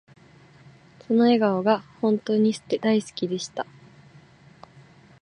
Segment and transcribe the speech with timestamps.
[1.05, 3.67] その笑顔が本とに大好きでした